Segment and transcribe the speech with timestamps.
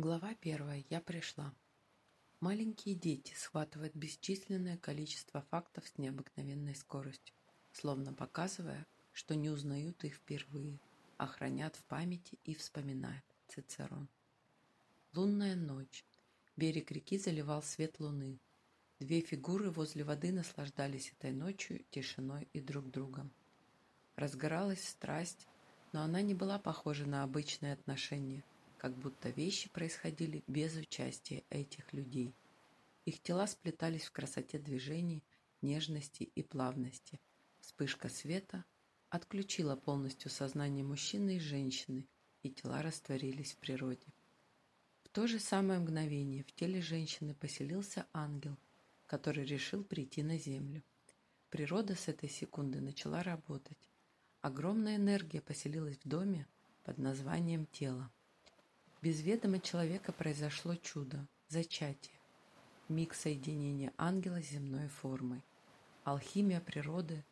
[0.00, 0.84] Глава первая.
[0.90, 1.52] Я пришла.
[2.38, 7.34] Маленькие дети схватывают бесчисленное количество фактов с необыкновенной скоростью,
[7.72, 10.78] словно показывая, что не узнают их впервые,
[11.16, 13.24] а хранят в памяти и вспоминают.
[13.48, 14.08] Цицерон.
[15.14, 16.04] Лунная ночь.
[16.56, 18.38] Берег реки заливал свет луны.
[19.00, 23.32] Две фигуры возле воды наслаждались этой ночью, тишиной и друг другом.
[24.14, 25.48] Разгоралась страсть,
[25.90, 28.44] но она не была похожа на обычные отношения–
[28.78, 32.32] как будто вещи происходили без участия этих людей.
[33.04, 35.22] Их тела сплетались в красоте движений,
[35.62, 37.20] нежности и плавности.
[37.60, 38.64] Вспышка света
[39.10, 42.06] отключила полностью сознание мужчины и женщины,
[42.42, 44.06] и тела растворились в природе.
[45.02, 48.56] В то же самое мгновение в теле женщины поселился ангел,
[49.06, 50.82] который решил прийти на землю.
[51.50, 53.88] Природа с этой секунды начала работать.
[54.42, 56.46] Огромная энергия поселилась в доме
[56.84, 58.10] под названием тело.
[59.00, 62.18] Без ведома человека произошло чудо– зачатие.
[62.88, 65.40] Миг соединения ангела с земной формой.
[66.02, 67.24] Алхимия природы.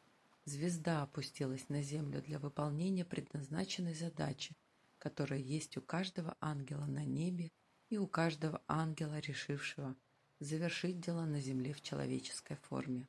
[0.44, 4.54] Звезда опустилась на землю для выполнения предназначенной задачи,
[4.98, 7.50] которая есть у каждого ангела на небе
[7.90, 9.96] и у каждого ангела, решившего
[10.38, 13.08] завершить дело на земле в человеческой форме.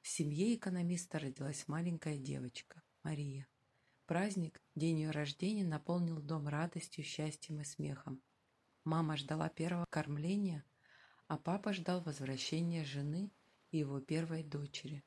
[0.00, 3.46] В семье экономиста родилась маленькая девочка– Мария.
[4.08, 8.22] Праздник, день ее рождения, наполнил дом радостью, счастьем и смехом.
[8.82, 10.64] Мама ждала первого кормления,
[11.26, 13.30] а папа ждал возвращения жены
[13.70, 15.04] и его первой дочери.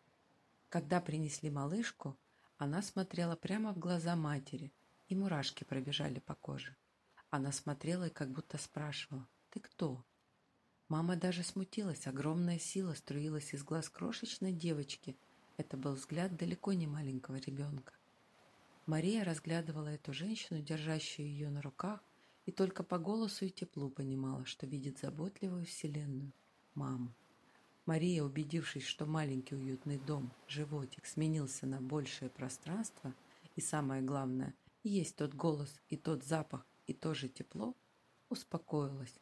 [0.69, 2.15] Когда принесли малышку,
[2.57, 4.71] она смотрела прямо в глаза матери,
[5.07, 6.75] и мурашки пробежали по коже.
[7.31, 10.05] Она смотрела и как будто спрашивала «Ты кто?».
[10.89, 15.17] Мама даже смутилась, огромная сила струилась из глаз крошечной девочки.
[15.57, 17.93] Это был взгляд далеко не маленького ребенка.
[18.85, 22.03] Мария разглядывала эту женщину, держащую ее на руках,
[22.45, 26.33] и только по голосу и теплу понимала, что видит заботливую вселенную–
[26.73, 27.13] маму.
[27.85, 33.13] Мария, убедившись, что маленький уютный дом, животик, сменился на большее пространство,
[33.55, 37.75] и самое главное, есть тот голос и тот запах, и то же тепло,
[38.29, 39.19] успокоилась.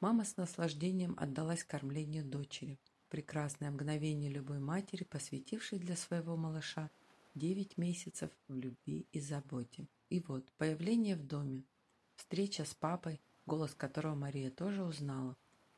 [0.00, 2.78] Мама с наслаждением отдалась кормлению дочери.
[3.08, 6.90] Прекрасное мгновение любой матери, посвятившей для своего малыша
[7.34, 9.86] Девять месяцев в любви и заботе.
[10.08, 11.64] И вот, появление в доме,
[12.16, 15.36] встреча с папой, голос которого Мария тоже узнала.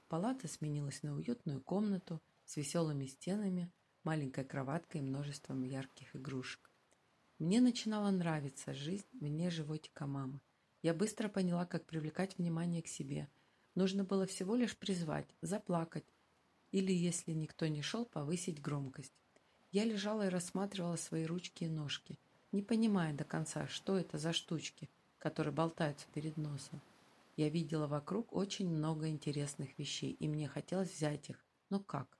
[0.08, 3.70] Палата сменилась на уютную комнату с веселыми стенами,
[4.02, 6.70] маленькой кроваткой и множеством ярких игрушек.
[7.38, 10.40] Мне начинала нравиться жизнь вне животика мамы.
[10.80, 13.28] Я быстро поняла, как привлекать внимание к себе.
[13.74, 16.14] Нужно было всего лишь призвать, заплакать,
[16.70, 19.21] или, если никто не шел, повысить громкость.
[19.72, 22.18] Я лежала и рассматривала свои ручки и ножки,
[22.52, 26.82] не понимая до конца, что это за штучки, которые болтаются перед носом.
[27.38, 31.42] Я видела вокруг очень много интересных вещей, и мне хотелось взять их.
[31.70, 32.18] Но как?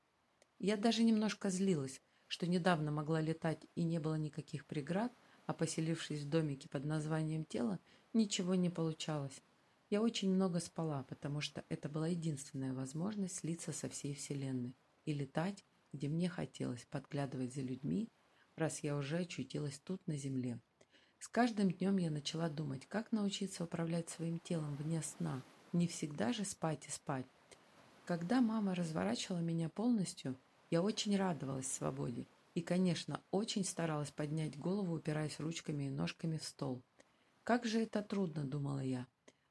[0.58, 5.12] Я даже немножко злилась, что недавно могла летать и не было никаких преград,
[5.44, 7.78] а поселившись в домике под названием «Тело»,
[8.14, 9.42] ничего не получалось.
[9.90, 14.74] Я очень много спала, потому что это была единственная возможность слиться со всей Вселенной
[15.04, 18.08] и летать, где мне хотелось подглядывать за людьми,
[18.56, 20.60] раз я уже очутилась тут, на земле.
[21.18, 25.42] С каждым днем я начала думать, как научиться управлять своим телом вне сна.
[25.72, 27.26] Не всегда же спать и спать.
[28.04, 30.36] Когда мама разворачивала меня полностью,
[30.70, 36.44] я очень радовалась свободе и, конечно, очень старалась поднять голову, упираясь ручками и ножками в
[36.44, 36.82] стол.
[37.44, 39.06] Как же это трудно, думала я.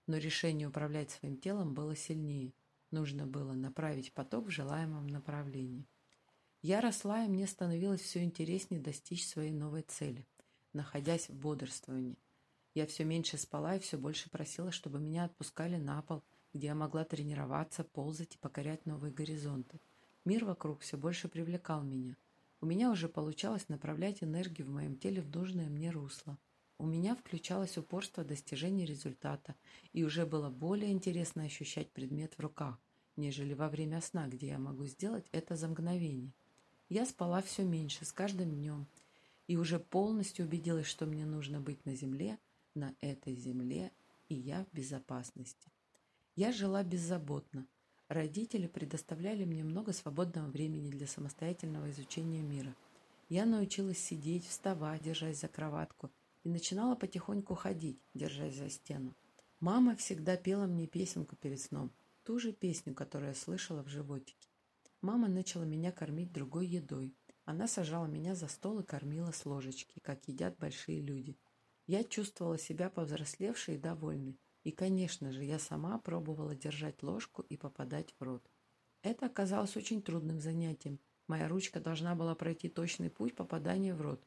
[0.08, 2.54] Но решение управлять своим телом было сильнее.
[2.92, 5.88] Нужно было направить поток в желаемом направлении.
[6.64, 10.28] Я росла, и мне становилось все интереснее достичь своей новой цели,
[10.74, 12.20] находясь в бодрствовании.
[12.76, 16.24] Я все меньше спала и все больше просила, чтобы меня отпускали на пол,
[16.54, 19.82] где я могла тренироваться, ползать и покорять новые горизонты.
[20.24, 22.16] Мир вокруг все больше привлекал меня.
[22.62, 26.38] У меня уже получалось направлять энергию в моем теле в нужное мне русло.
[26.78, 29.56] У меня включалось упорство достижения результата,
[29.94, 32.80] и уже было более интересно ощущать предмет в руках,
[33.16, 36.34] нежели во время сна, где я могу сделать это за мгновение.
[36.92, 38.86] Я спала все меньше с каждым днем
[39.48, 42.38] и уже полностью убедилась, что мне нужно быть на земле,
[42.76, 43.94] на этой земле,
[44.28, 45.72] и я в безопасности.
[46.36, 47.66] Я жила беззаботно.
[48.10, 52.76] Родители предоставляли мне много свободного времени для самостоятельного изучения мира.
[53.30, 56.12] Я научилась сидеть, вставать, держась за кроватку,
[56.44, 59.16] и начинала потихоньку ходить, держась за стену.
[59.62, 61.90] Мама всегда пела мне песенку перед сном,
[62.26, 64.51] ту же песню, которую я слышала в животике.
[65.02, 67.16] Мама начала меня кормить другой едой.
[67.46, 71.40] Она сажала меня за стол и кормила с ложечки, как едят большие люди.
[71.88, 74.40] Я чувствовала себя повзрослевшей и довольной.
[74.64, 78.48] И, конечно же, я сама пробовала держать ложку и попадать в рот.
[79.02, 81.00] Это оказалось очень трудным занятием.
[81.28, 84.24] Моя ручка должна была пройти точный путь попадания в рот.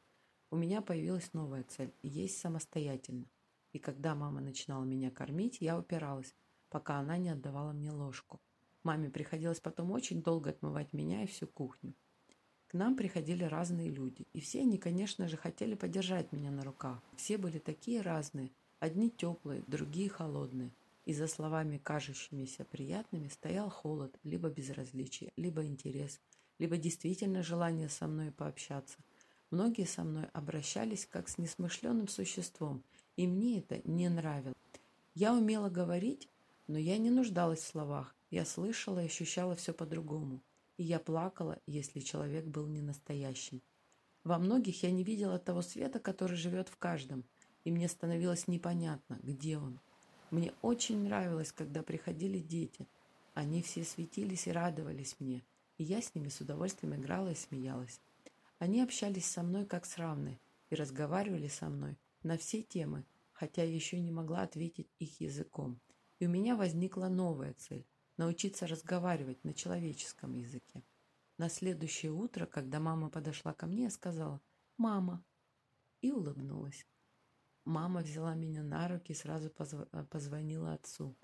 [0.51, 3.29] У меня появилась новая цель– есть самостоятельно.
[3.71, 6.35] И когда мама начинала меня кормить, я упиралась,
[6.69, 8.41] пока она не отдавала мне ложку.
[8.85, 11.95] Маме приходилось потом очень долго отмывать меня и всю кухню.
[12.67, 17.01] К нам приходили разные люди, и все они, конечно же, хотели подержать меня на руках.
[17.17, 20.71] Все были такие разные, одни теплые, другие холодные.
[21.05, 26.19] И за словами, кажущимися приятными, стоял холод, либо безразличие, либо интерес,
[26.59, 28.99] либо действительно желание со мной пообщаться.
[29.49, 32.83] Многие со мной обращались как с несмышленным существом,
[33.15, 34.55] и мне это не нравилось.
[35.15, 36.29] Я умела говорить,
[36.67, 38.15] но я не нуждалась в словах.
[38.31, 40.41] Я слышала и ощущала все по-другому.
[40.77, 43.61] И я плакала, если человек был не настоящим.
[44.23, 47.23] Во многих я не видела того света, который живет в каждом,
[47.63, 49.79] и мне становилось непонятно, где он.
[50.31, 52.87] Мне очень нравилось, когда приходили дети.
[53.35, 55.43] Они все светились и радовались мне,
[55.77, 58.01] и я с ними с удовольствием играла и смеялась.
[58.57, 60.39] Они общались со мной как с равной
[60.69, 65.79] и разговаривали со мной на все темы, хотя я еще не могла ответить их языком.
[66.19, 67.85] И у меня возникла новая цель–
[68.17, 70.83] научиться разговаривать на человеческом языке.
[71.37, 74.41] На следующее утро, когда мама подошла ко мне, я сказала
[74.77, 75.23] «Мама»
[76.01, 76.85] и улыбнулась.
[77.65, 79.87] Мама взяла меня на руки и сразу позв...
[79.91, 81.15] Э, позвонила отцу.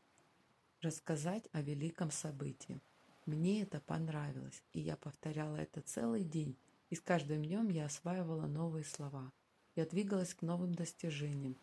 [0.81, 2.81] Рассказать о великом событии.
[3.25, 6.57] Мне это понравилось, и я повторяла это целый день,
[6.89, 9.31] и с каждым днем я осваивала новые слова.
[9.75, 11.55] Я двигалась к новым достижениям,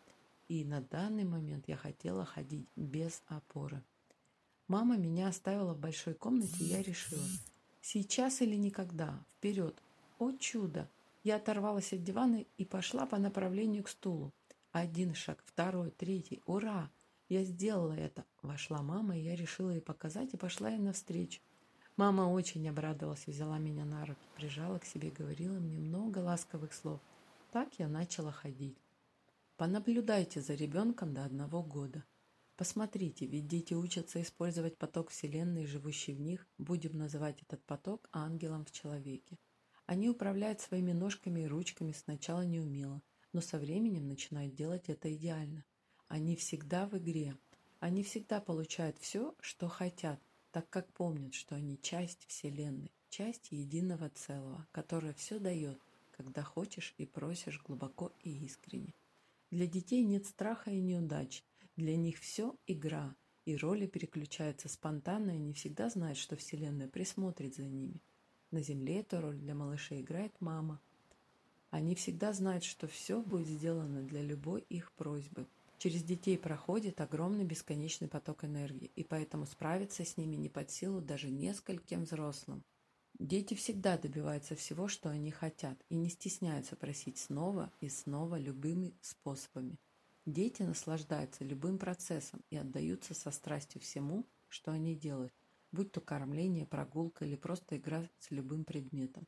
[0.47, 3.83] и на данный момент я хотела ходить без опоры.
[4.69, 7.25] Мама меня оставила в большой комнате, и я решила,
[7.81, 9.75] сейчас или никогда, вперед.
[10.19, 10.87] О чудо!
[11.23, 14.31] Я оторвалась от дивана и пошла по направлению к стулу.
[14.71, 16.43] Один шаг, второй, третий.
[16.45, 16.91] Ура!
[17.29, 18.25] Я сделала это.
[18.43, 21.41] Вошла мама, и я решила ей показать, и пошла ей навстречу.
[21.97, 27.01] Мама очень обрадовалась взяла меня на руки, прижала к себе, говорила мне много ласковых слов.
[27.51, 28.77] Так я начала ходить.
[29.57, 32.03] Понаблюдайте за ребенком до одного года.
[32.59, 38.65] Посмотрите, ведь дети учатся использовать поток Вселенной, живущий в них, будем называть этот поток ангелом
[38.65, 39.39] в человеке.
[39.85, 43.01] Они управляют своими ножками и ручками сначала неумело,
[43.31, 45.63] но со временем начинают делать это идеально.
[46.09, 47.37] Они всегда в игре.
[47.79, 50.19] Они всегда получают все, что хотят,
[50.51, 55.79] так как помнят, что они часть Вселенной, часть единого целого, которое все дает,
[56.11, 58.93] когда хочешь и просишь глубоко и искренне.
[59.49, 61.41] Для детей нет страха и неудач.
[61.79, 63.15] Для них все игра,
[63.45, 68.01] и роли переключаются спонтанно, и не всегда знают, что Вселенная присмотрит за ними.
[68.51, 70.79] На Земле эту роль для малышей играет мама–
[71.71, 75.45] они всегда знают, что все будет сделано для любой их просьбы.
[75.77, 80.99] Через детей проходит огромный бесконечный поток энергии, и поэтому справиться с ними не под силу
[80.99, 82.63] даже нескольким взрослым.
[83.19, 88.93] Дети всегда добиваются всего, что они хотят, и не стесняются просить снова и снова любыми
[89.01, 89.77] способами.
[90.25, 95.33] Дети наслаждаются любым процессом и отдаются со страстью всему, что они делают,
[95.71, 99.27] будь то кормление, прогулка или просто игра с любым предметом.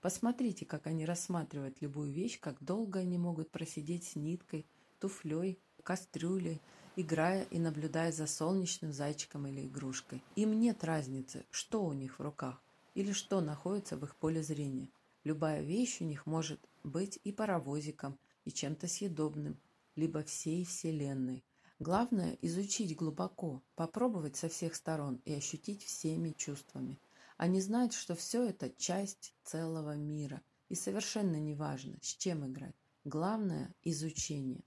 [0.00, 4.66] Посмотрите, как они рассматривают любую вещь, как долго они могут просидеть с ниткой,
[5.00, 6.60] туфлей, кастрюлей,
[6.96, 10.22] играя и наблюдая за солнечным зайчиком или игрушкой.
[10.36, 12.62] Им нет разницы, что у них в руках
[12.94, 14.88] или что находится в их поле зрения.
[15.24, 19.56] Любая вещь у них может быть и паровозиком, и чем-то съедобным,
[19.98, 21.44] либо всей Вселенной.
[21.78, 26.98] Главное– изучить глубоко, попробовать со всех сторон и ощутить всеми чувствами–
[27.38, 30.42] они знают, что все это часть целого мира.
[30.68, 32.74] И совершенно неважно, с чем играть.
[33.04, 34.64] Главное– изучение.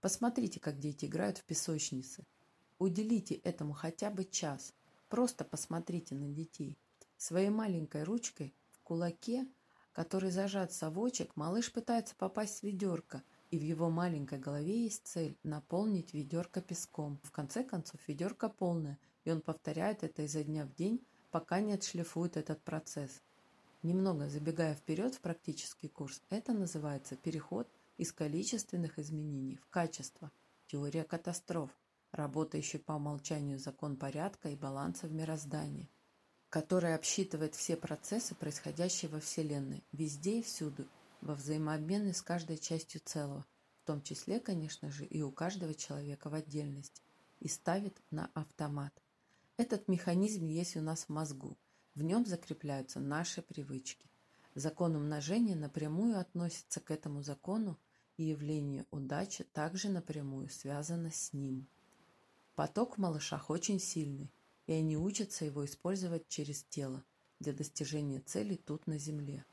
[0.00, 2.26] Посмотрите, как дети играют в песочнице.
[2.78, 4.74] Уделите этому хотя бы час.
[5.08, 6.76] Просто посмотрите на детей.
[7.16, 9.46] Своей маленькой ручкой в кулаке,
[9.92, 15.36] который зажат совочек, малыш пытается попасть в ведерко, и в его маленькой голове есть цель–
[15.42, 17.18] наполнить ведерко песком.
[17.22, 21.72] В конце концов, ведерко полное, и он повторяет это изо дня в день, пока не
[21.72, 23.22] отшлифует этот процесс.
[23.82, 30.30] Немного забегая вперед в практический курс, это называется переход из количественных изменений в качество,
[30.66, 31.70] теория катастроф,
[32.12, 35.88] работающий по умолчанию закон порядка и баланса в мироздании,
[36.48, 40.86] который обсчитывает все процессы, происходящие во Вселенной, везде и всюду,
[41.20, 43.46] во взаимообмене с каждой частью целого,
[43.82, 47.02] в том числе, конечно же, и у каждого человека в отдельности,
[47.40, 48.92] и ставит на автомат.
[49.56, 51.56] Этот механизм есть у нас в мозгу.
[51.94, 54.10] В нем закрепляются наши привычки.
[54.54, 57.78] Закон умножения напрямую относится к этому закону,
[58.16, 61.68] и явление удачи также напрямую связано с ним.
[62.54, 64.32] Поток в малышах очень сильный,
[64.66, 67.04] и они учатся его использовать через тело
[67.38, 69.44] для достижения целей тут на Земле.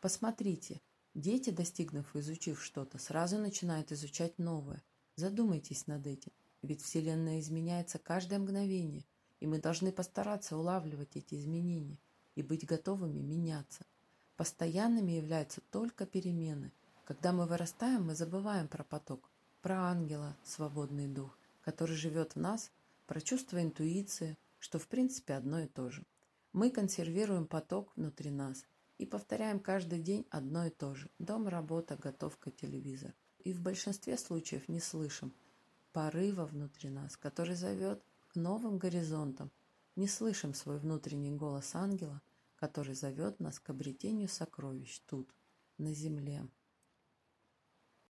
[0.00, 0.80] Посмотрите,
[1.14, 4.82] дети, достигнув и изучив что-то, сразу начинают изучать новое.
[5.16, 9.04] Задумайтесь над этим, ведь Вселенная изменяется каждое мгновение,
[9.40, 11.98] и мы должны постараться улавливать эти изменения
[12.34, 13.84] и быть готовыми меняться.
[14.36, 16.72] Постоянными являются только перемены.
[17.04, 22.70] Когда мы вырастаем, мы забываем про поток, про ангела, свободный дух, который живет в нас,
[23.06, 26.06] про чувство интуиции, что в принципе одно и то же.
[26.52, 28.64] Мы консервируем поток внутри нас
[29.02, 31.10] и повторяем каждый день одно и то же.
[31.18, 33.12] Дом, работа, готовка, телевизор.
[33.40, 35.34] И в большинстве случаев не слышим
[35.92, 39.50] порыва внутри нас, который зовет к новым горизонтам.
[39.96, 42.22] Не слышим свой внутренний голос ангела,
[42.54, 45.34] который зовет нас к обретению сокровищ тут,
[45.78, 46.46] на земле.